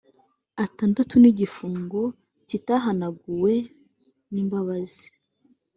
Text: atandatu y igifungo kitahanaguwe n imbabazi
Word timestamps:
atandatu 0.65 1.13
y 1.23 1.25
igifungo 1.31 1.99
kitahanaguwe 2.49 3.53
n 4.31 4.35
imbabazi 4.43 5.07